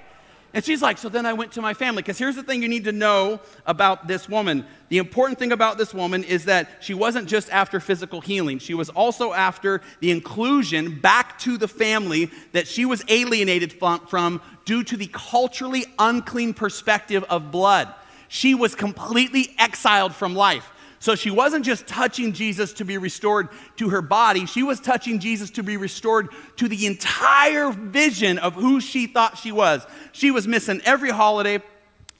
[0.53, 2.01] And she's like, so then I went to my family.
[2.01, 4.65] Because here's the thing you need to know about this woman.
[4.89, 8.73] The important thing about this woman is that she wasn't just after physical healing, she
[8.73, 14.83] was also after the inclusion back to the family that she was alienated from due
[14.83, 17.93] to the culturally unclean perspective of blood.
[18.27, 20.69] She was completely exiled from life.
[21.01, 25.17] So she wasn't just touching Jesus to be restored to her body, she was touching
[25.17, 29.83] Jesus to be restored to the entire vision of who she thought she was.
[30.11, 31.59] She was missing every holiday,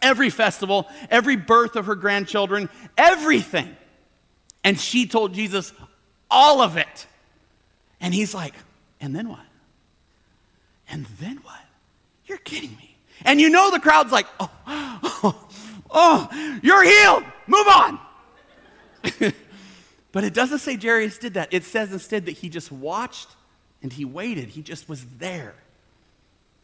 [0.02, 3.78] every festival, every birth of her grandchildren, everything.
[4.64, 5.74] And she told Jesus
[6.32, 7.06] all of it.
[8.00, 8.56] And he's like,
[9.00, 9.46] and then what?
[10.90, 11.62] And then what?
[12.26, 12.98] You're kidding me.
[13.26, 15.48] And you know the crowd's like, oh, oh,
[15.92, 17.26] oh you're healed.
[17.46, 18.00] Move on.
[20.12, 21.54] but it doesn't say Jairus did that.
[21.54, 23.30] It says instead that he just watched
[23.82, 24.50] and he waited.
[24.50, 25.56] He just was there.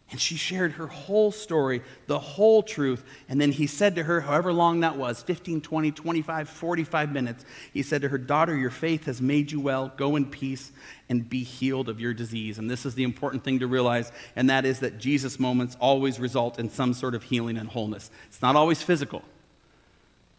[0.10, 3.04] And she shared her whole story, the whole truth.
[3.28, 7.45] And then he said to her, however long that was 15, 20, 25, 45 minutes
[7.73, 9.91] he said to her, Daughter, your faith has made you well.
[9.97, 10.71] Go in peace
[11.10, 12.58] and be healed of your disease.
[12.58, 16.21] And this is the important thing to realize, and that is that Jesus' moments always
[16.21, 18.10] result in some sort of healing and wholeness.
[18.28, 19.23] It's not always physical.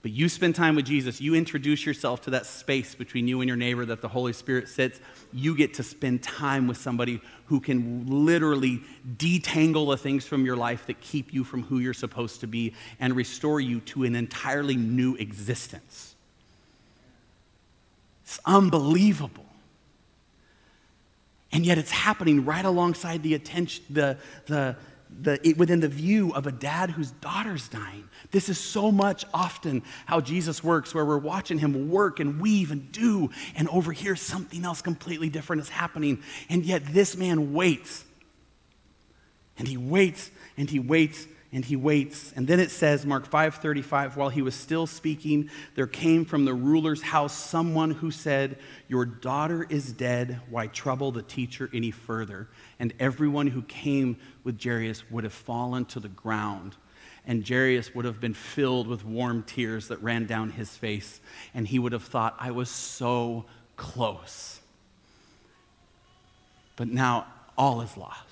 [0.00, 3.48] But you spend time with Jesus, you introduce yourself to that space between you and
[3.48, 5.00] your neighbor that the Holy Spirit sits.
[5.32, 8.80] You get to spend time with somebody who can literally
[9.16, 12.74] detangle the things from your life that keep you from who you're supposed to be
[13.00, 16.14] and restore you to an entirely new existence.
[18.22, 19.46] It's unbelievable.
[21.50, 24.76] And yet it's happening right alongside the attention, the, the,
[25.20, 28.08] the, it, within the view of a dad whose daughter's dying.
[28.30, 32.70] This is so much often how Jesus works, where we're watching him work and weave
[32.70, 36.22] and do, and over here something else completely different is happening.
[36.48, 38.04] And yet this man waits.
[39.56, 42.32] And he waits and he waits and he waits.
[42.36, 46.54] And then it says, Mark 5:35, while he was still speaking, there came from the
[46.54, 50.40] ruler's house someone who said, Your daughter is dead.
[50.50, 52.48] Why trouble the teacher any further?
[52.78, 56.76] And everyone who came with Jairus would have fallen to the ground.
[57.26, 61.20] And Jairus would have been filled with warm tears that ran down his face.
[61.54, 63.44] And he would have thought, I was so
[63.76, 64.60] close.
[66.76, 68.27] But now all is lost.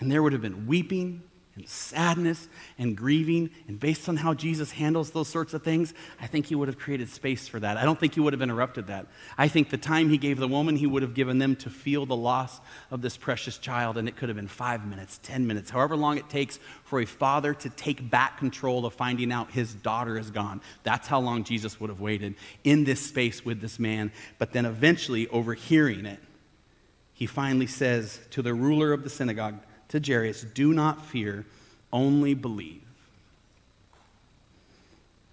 [0.00, 1.22] And there would have been weeping
[1.56, 3.50] and sadness and grieving.
[3.68, 6.78] And based on how Jesus handles those sorts of things, I think he would have
[6.78, 7.76] created space for that.
[7.76, 9.06] I don't think he would have interrupted that.
[9.38, 12.06] I think the time he gave the woman, he would have given them to feel
[12.06, 13.96] the loss of this precious child.
[13.96, 17.06] And it could have been five minutes, 10 minutes, however long it takes for a
[17.06, 20.60] father to take back control of finding out his daughter is gone.
[20.82, 24.10] That's how long Jesus would have waited in this space with this man.
[24.38, 26.18] But then eventually, overhearing it,
[27.12, 29.60] he finally says to the ruler of the synagogue,
[29.94, 31.46] to Jairus, Do not fear,
[31.92, 32.82] only believe.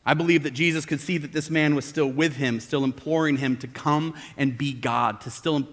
[0.05, 3.37] I believe that Jesus could see that this man was still with him, still imploring
[3.37, 5.67] him to come and be God, to still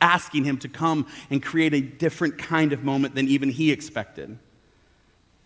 [0.00, 4.38] asking him to come and create a different kind of moment than even he expected.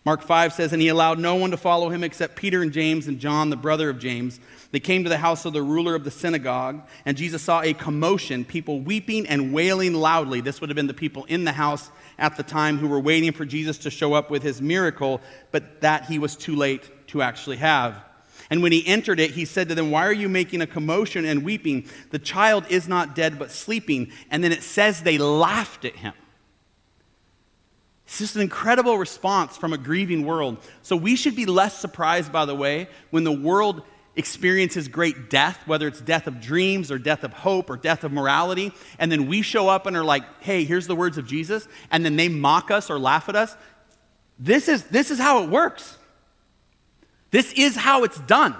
[0.07, 3.09] Mark 5 says, And he allowed no one to follow him except Peter and James
[3.09, 4.39] and John, the brother of James.
[4.71, 7.73] They came to the house of the ruler of the synagogue, and Jesus saw a
[7.73, 10.39] commotion, people weeping and wailing loudly.
[10.39, 13.33] This would have been the people in the house at the time who were waiting
[13.33, 15.19] for Jesus to show up with his miracle,
[15.51, 18.01] but that he was too late to actually have.
[18.49, 21.25] And when he entered it, he said to them, Why are you making a commotion
[21.25, 21.85] and weeping?
[22.11, 24.13] The child is not dead, but sleeping.
[24.31, 26.13] And then it says they laughed at him.
[28.07, 30.59] It's just an incredible response from a grieving world.
[30.81, 33.81] So we should be less surprised, by the way, when the world
[34.15, 38.13] experiences great death, whether it's death of dreams or death of hope or death of
[38.13, 41.67] morality, and then we show up and are like, hey, here's the words of Jesus,
[41.91, 43.57] and then they mock us or laugh at us.
[44.39, 45.97] This is, this is how it works.
[47.31, 48.55] This is how it's done.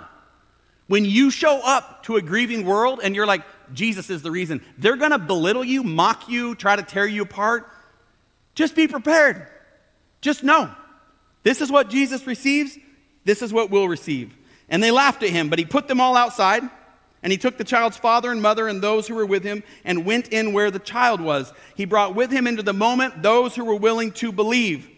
[0.88, 4.62] When you show up to a grieving world and you're like, Jesus is the reason,
[4.78, 7.72] they're gonna belittle you, mock you, try to tear you apart.
[8.58, 9.48] Just be prepared.
[10.20, 10.74] Just know
[11.44, 12.76] this is what Jesus receives,
[13.24, 14.36] this is what we'll receive.
[14.68, 16.64] And they laughed at him, but he put them all outside
[17.24, 20.06] And he took the child's father and mother and those who were with him and
[20.06, 21.52] went in where the child was.
[21.76, 24.90] He brought with him into the moment those who were willing to believe.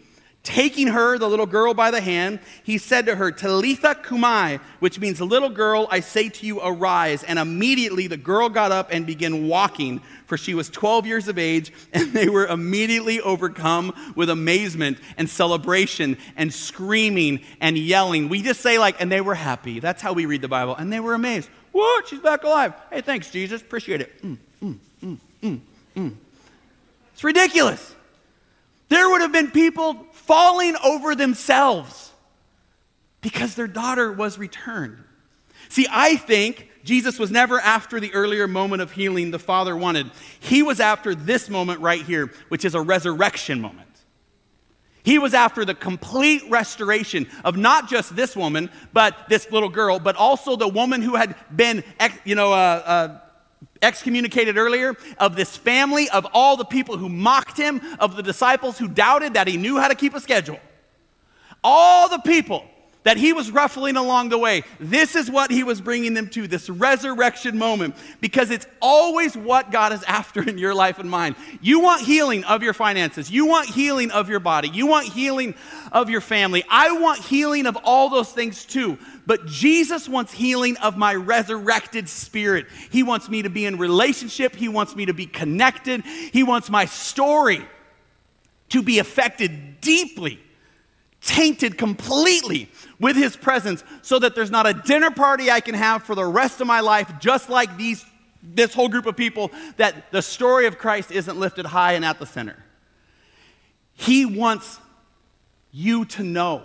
[0.42, 4.98] Taking her, the little girl, by the hand, he said to her, Talitha cumi, which
[4.98, 7.22] means, Little girl, I say to you, arise.
[7.22, 11.36] And immediately the girl got up and began walking, for she was 12 years of
[11.36, 18.30] age, and they were immediately overcome with amazement and celebration and screaming and yelling.
[18.30, 19.78] We just say, like, and they were happy.
[19.78, 20.74] That's how we read the Bible.
[20.74, 21.50] And they were amazed.
[21.72, 22.08] What?
[22.08, 22.72] She's back alive.
[22.90, 23.60] Hey, thanks, Jesus.
[23.60, 24.22] Appreciate it.
[24.22, 25.60] Mm, mm, mm, mm,
[25.94, 26.14] mm.
[27.12, 27.94] It's ridiculous.
[28.90, 32.12] There would have been people falling over themselves
[33.20, 34.96] because their daughter was returned.
[35.70, 40.08] See, I think Jesus was never after the earlier moment of healing the Father wanted.
[40.38, 43.88] He was after this moment right here, which is a resurrection moment.
[45.02, 49.98] He was after the complete restoration of not just this woman, but this little girl,
[49.98, 51.82] but also the woman who had been,
[52.24, 53.18] you know, uh, uh,
[53.82, 58.78] excommunicated earlier, of this family, of all the people who mocked him, of the disciples
[58.78, 60.60] who doubted that he knew how to keep a schedule.
[61.62, 62.64] All the people
[63.02, 64.62] that he was ruffling along the way.
[64.78, 69.70] This is what he was bringing them to, this resurrection moment, because it's always what
[69.70, 71.34] God is after in your life and mine.
[71.62, 75.54] You want healing of your finances, you want healing of your body, you want healing
[75.92, 76.62] of your family.
[76.68, 78.98] I want healing of all those things too.
[79.26, 82.66] But Jesus wants healing of my resurrected spirit.
[82.90, 86.68] He wants me to be in relationship, He wants me to be connected, He wants
[86.68, 87.66] my story
[88.70, 90.40] to be affected deeply
[91.20, 96.02] tainted completely with his presence so that there's not a dinner party I can have
[96.02, 98.04] for the rest of my life, just like these,
[98.42, 102.18] this whole group of people, that the story of Christ isn't lifted high and at
[102.18, 102.56] the center.
[103.94, 104.78] He wants
[105.72, 106.62] you to know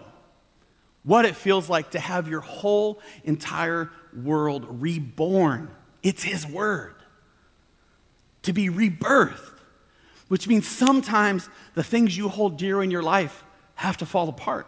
[1.04, 3.91] what it feels like to have your whole entire
[4.24, 5.70] world reborn.
[6.02, 6.96] It's His Word.
[8.44, 9.60] To be rebirthed,
[10.28, 13.44] which means sometimes the things you hold dear in your life
[13.76, 14.68] have to fall apart.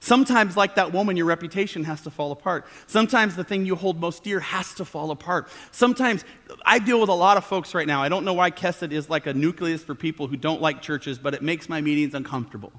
[0.00, 2.66] Sometimes, like that woman, your reputation has to fall apart.
[2.86, 5.48] Sometimes the thing you hold most dear has to fall apart.
[5.72, 6.24] Sometimes,
[6.64, 8.00] I deal with a lot of folks right now.
[8.00, 11.18] I don't know why Kesed is like a nucleus for people who don't like churches,
[11.18, 12.72] but it makes my meetings uncomfortable.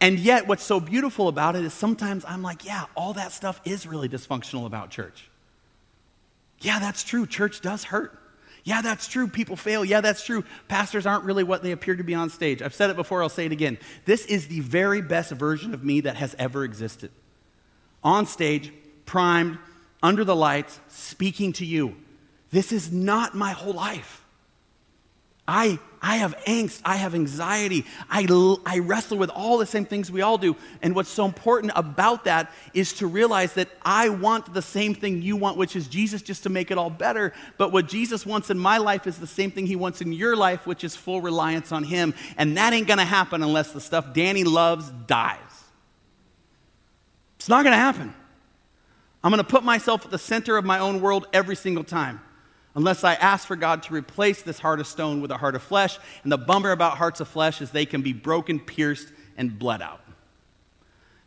[0.00, 3.60] And yet, what's so beautiful about it is sometimes I'm like, yeah, all that stuff
[3.64, 5.30] is really dysfunctional about church.
[6.60, 7.26] Yeah, that's true.
[7.26, 8.19] Church does hurt.
[8.64, 9.26] Yeah, that's true.
[9.28, 9.84] People fail.
[9.84, 10.44] Yeah, that's true.
[10.68, 12.62] Pastors aren't really what they appear to be on stage.
[12.62, 13.78] I've said it before, I'll say it again.
[14.04, 17.10] This is the very best version of me that has ever existed.
[18.04, 18.72] On stage,
[19.06, 19.58] primed,
[20.02, 21.96] under the lights, speaking to you.
[22.50, 24.19] This is not my whole life.
[25.52, 28.24] I, I have angst, I have anxiety, I,
[28.64, 30.54] I wrestle with all the same things we all do.
[30.80, 35.22] And what's so important about that is to realize that I want the same thing
[35.22, 37.32] you want, which is Jesus just to make it all better.
[37.58, 40.36] But what Jesus wants in my life is the same thing he wants in your
[40.36, 42.14] life, which is full reliance on him.
[42.36, 45.38] And that ain't gonna happen unless the stuff Danny loves dies.
[47.40, 48.14] It's not gonna happen.
[49.24, 52.20] I'm gonna put myself at the center of my own world every single time
[52.74, 55.62] unless I ask for God to replace this heart of stone with a heart of
[55.62, 55.98] flesh.
[56.22, 59.82] And the bummer about hearts of flesh is they can be broken, pierced, and bled
[59.82, 60.02] out.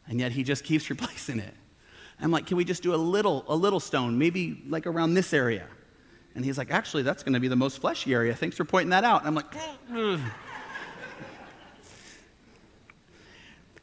[0.08, 1.54] And yet he just keeps replacing it.
[2.20, 5.34] I'm like, can we just do a little, a little stone, maybe like around this
[5.34, 5.68] area?
[6.36, 8.34] And he's like, actually, that's going to be the most fleshy area.
[8.34, 9.26] Thanks for pointing that out.
[9.26, 9.54] And I'm like.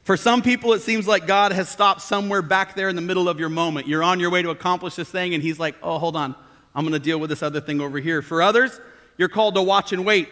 [0.02, 3.28] For some people, it seems like God has stopped somewhere back there in the middle
[3.28, 3.86] of your moment.
[3.86, 6.34] You're on your way to accomplish this thing, and He's like, oh, hold on.
[6.74, 8.22] I'm going to deal with this other thing over here.
[8.22, 8.80] For others,
[9.18, 10.28] you're called to watch and wait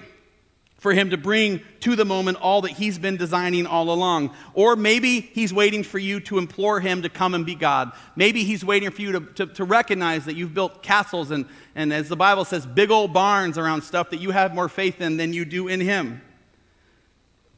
[0.79, 4.33] for him to bring to the moment all that he's been designing all along.
[4.55, 7.91] Or maybe he's waiting for you to implore him to come and be God.
[8.15, 11.93] Maybe he's waiting for you to, to, to, recognize that you've built castles and, and,
[11.93, 15.17] as the Bible says, big old barns around stuff that you have more faith in
[15.17, 16.23] than you do in him.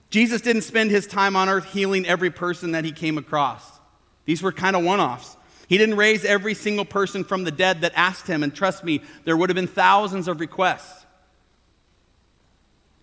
[0.08, 3.78] Jesus didn't spend his time on earth healing every person that he came across,
[4.24, 5.36] these were kind of one offs.
[5.70, 9.02] He didn't raise every single person from the dead that asked him, and trust me,
[9.22, 11.06] there would have been thousands of requests.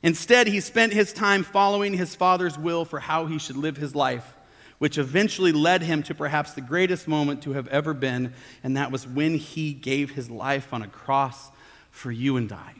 [0.03, 3.95] Instead, he spent his time following his father's will for how he should live his
[3.95, 4.35] life,
[4.79, 8.33] which eventually led him to perhaps the greatest moment to have ever been,
[8.65, 11.49] and that was when he gave his life on a cross
[11.89, 12.73] for you and I.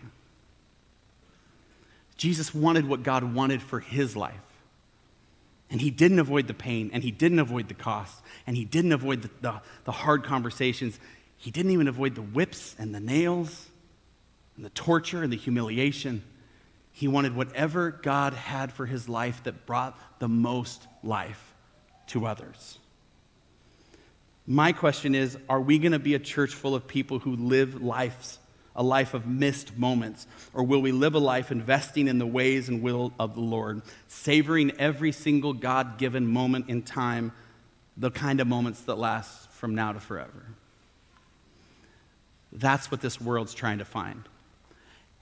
[2.17, 4.35] Jesus wanted what God wanted for his life.
[5.69, 8.93] And he didn't avoid the pain, and he didn't avoid the cost, and he didn't
[8.93, 10.97] avoid the, the, the, hard conversations.
[11.35, 13.67] He didn't even avoid the whips and the nails
[14.55, 16.23] and the torture and the humiliation.
[16.93, 21.53] He wanted whatever God had for his life that brought the most life
[22.07, 22.79] to others.
[24.47, 27.83] My question is are we going to be a church full of people who live
[27.83, 28.39] lives,
[28.77, 30.27] a life of missed moments?
[30.53, 33.81] Or will we live a life investing in the ways and will of the Lord,
[34.07, 37.33] savoring every single God given moment in time,
[37.97, 40.45] the kind of moments that last from now to forever?
[42.51, 44.23] That's what this world's trying to find.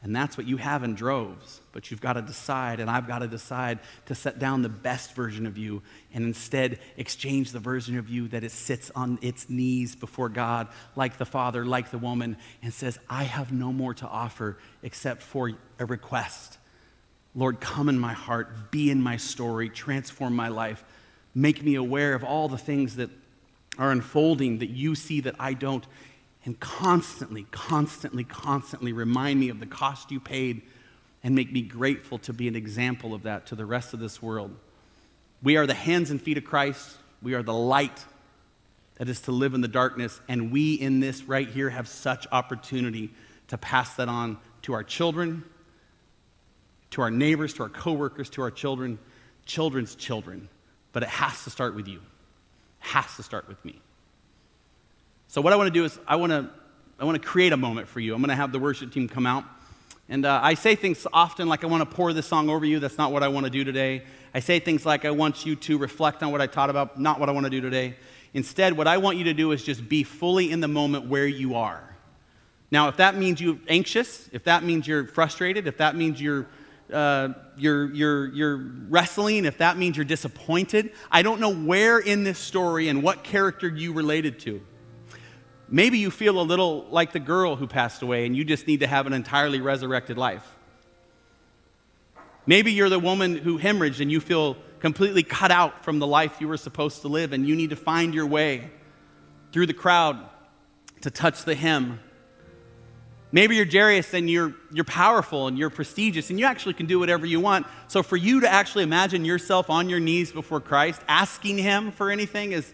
[0.05, 1.61] And that's what you have in droves.
[1.71, 5.15] But you've got to decide, and I've got to decide to set down the best
[5.15, 5.81] version of you
[6.13, 10.67] and instead exchange the version of you that it sits on its knees before God,
[10.95, 15.23] like the father, like the woman, and says, I have no more to offer except
[15.23, 16.59] for a request.
[17.33, 20.83] Lord, come in my heart, be in my story, transform my life,
[21.33, 23.09] make me aware of all the things that
[23.79, 25.87] are unfolding that you see that I don't
[26.45, 30.61] and constantly, constantly, constantly remind me of the cost you paid
[31.23, 34.21] and make me grateful to be an example of that to the rest of this
[34.21, 34.55] world.
[35.41, 36.97] We are the hands and feet of Christ.
[37.21, 38.05] We are the light
[38.95, 40.21] that is to live in the darkness.
[40.27, 43.09] And we in this right here have such opportunity
[43.47, 45.43] to pass that on to our children,
[46.91, 48.99] to our neighbors, to our coworkers, to our children,
[49.45, 50.47] children's children.
[50.93, 51.97] But it has to start with you.
[51.97, 52.01] It
[52.79, 53.81] has to start with me.
[55.35, 56.49] So, what I want to do is, I want to,
[56.97, 58.15] I want to create a moment for you.
[58.15, 59.43] I'm going to have the worship team come out.
[60.07, 62.79] And uh, I say things often like, I want to pour this song over you.
[62.79, 64.03] That's not what I want to do today.
[64.33, 67.19] I say things like, I want you to reflect on what I taught about, not
[67.19, 67.97] what I want to do today.
[68.33, 71.27] Instead, what I want you to do is just be fully in the moment where
[71.27, 71.83] you are.
[72.71, 76.47] Now, if that means you're anxious, if that means you're frustrated, if that means you're,
[76.93, 78.57] uh, you're, you're, you're
[78.87, 83.25] wrestling, if that means you're disappointed, I don't know where in this story and what
[83.25, 84.61] character you related to.
[85.67, 88.81] Maybe you feel a little like the girl who passed away and you just need
[88.81, 90.55] to have an entirely resurrected life.
[92.45, 96.39] Maybe you're the woman who hemorrhaged and you feel completely cut out from the life
[96.39, 98.69] you were supposed to live and you need to find your way
[99.51, 100.19] through the crowd
[101.01, 101.99] to touch the hem.
[103.31, 106.99] Maybe you're Jairus and you're, you're powerful and you're prestigious and you actually can do
[106.99, 107.65] whatever you want.
[107.87, 112.11] So for you to actually imagine yourself on your knees before Christ, asking Him for
[112.11, 112.73] anything is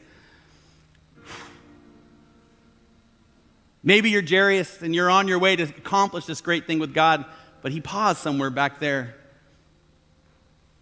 [3.84, 7.25] Maybe you're Jairus and you're on your way to accomplish this great thing with God,
[7.61, 9.15] but He paused somewhere back there.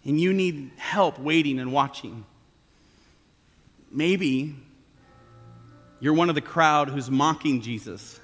[0.04, 2.26] And you need help waiting and watching.
[3.92, 4.56] Maybe
[6.00, 8.20] you're one of the crowd who's mocking Jesus.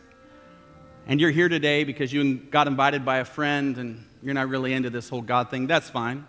[1.08, 4.74] And you're here today because you got invited by a friend and you're not really
[4.74, 5.68] into this whole God thing.
[5.68, 6.26] That's fine.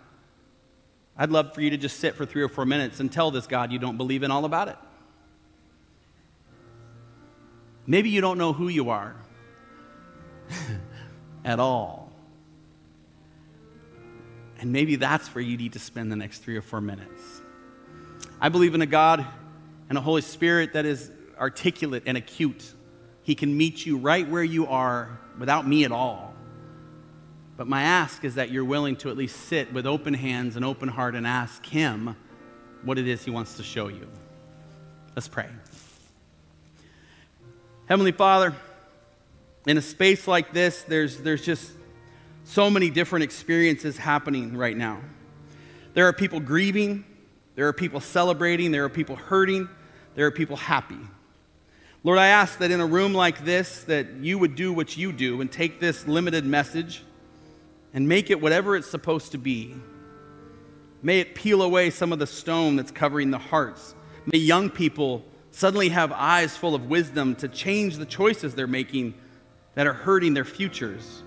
[1.17, 3.47] I'd love for you to just sit for three or four minutes and tell this
[3.47, 4.77] God you don't believe in all about it.
[7.87, 9.15] Maybe you don't know who you are
[11.45, 12.11] at all.
[14.59, 17.41] And maybe that's where you need to spend the next three or four minutes.
[18.41, 19.25] I believe in a God
[19.89, 21.09] and a Holy Spirit that is
[21.39, 22.73] articulate and acute.
[23.23, 26.33] He can meet you right where you are without me at all.
[27.55, 30.65] But my ask is that you're willing to at least sit with open hands and
[30.65, 32.15] open heart and ask Him
[32.83, 34.07] what it is He wants to show you.
[35.15, 35.47] Let's pray.
[37.87, 38.53] Heavenly Father,
[39.65, 41.71] in a space like this, there's, there's just
[42.43, 44.99] so many different experiences happening right now.
[45.93, 47.05] There are people grieving,
[47.55, 49.69] there are people celebrating, there are people hurting,
[50.15, 50.99] there are people happy.
[52.03, 55.13] Lord, I ask that in a room like this that you would do what you
[55.13, 57.03] do and take this limited message
[57.93, 59.73] and make it whatever it's supposed to be.
[61.01, 63.95] May it peel away some of the stone that's covering the hearts.
[64.25, 65.23] May young people
[65.57, 69.15] suddenly have eyes full of wisdom to change the choices they're making
[69.73, 71.23] that are hurting their futures.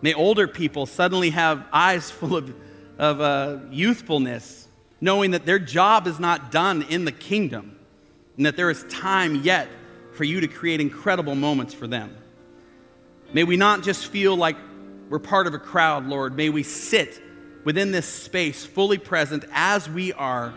[0.00, 2.54] May older people suddenly have eyes full of,
[2.96, 4.68] of uh, youthfulness,
[5.02, 7.78] knowing that their job is not done in the kingdom
[8.38, 9.68] and that there is time yet
[10.14, 12.16] for you to create incredible moments for them.
[13.34, 14.56] May we not just feel like
[15.10, 16.34] we're part of a crowd, Lord.
[16.34, 17.20] May we sit
[17.64, 20.54] within this space fully present as we are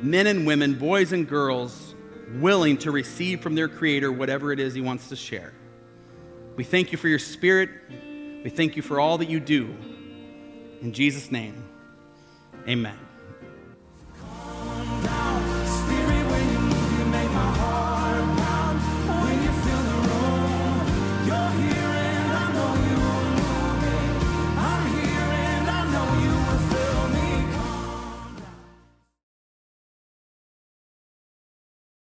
[0.00, 1.89] men and women, boys and girls
[2.34, 5.52] willing to receive from their Creator whatever it is He wants to share.
[6.56, 7.70] We thank you for your Spirit.
[8.44, 9.74] We thank you for all that you do.
[10.80, 11.62] In Jesus' name,
[12.68, 12.98] amen.